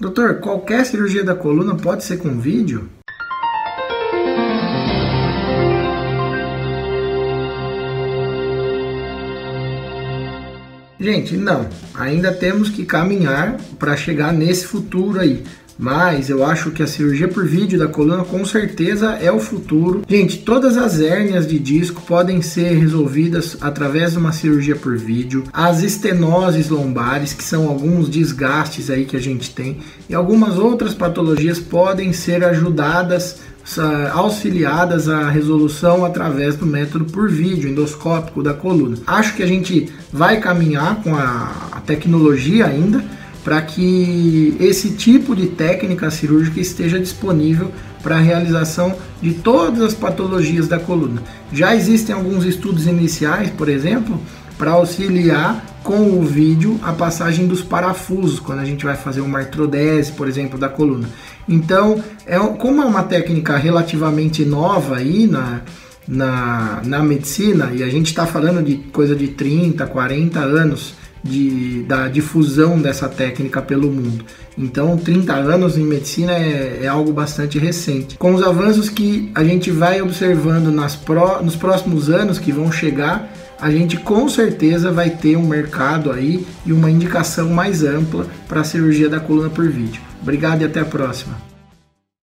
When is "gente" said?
11.00-11.36, 20.08-20.38, 29.20-29.54, 39.46-39.92, 58.66-58.84, 67.88-68.08, 79.44-79.70, 83.70-83.96